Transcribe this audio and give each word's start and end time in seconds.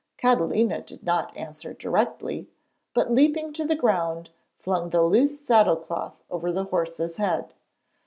Catalina 0.17 0.81
did 0.81 1.03
not 1.03 1.37
answer 1.37 1.73
directly, 1.75 2.49
but, 2.95 3.11
leaping 3.13 3.53
to 3.53 3.65
the 3.67 3.75
ground, 3.75 4.31
flung 4.57 4.89
the 4.89 5.03
loose 5.03 5.39
saddle 5.39 5.77
cloth 5.77 6.23
over 6.27 6.51
the 6.51 6.63
horse's 6.63 7.17
head. 7.17 7.53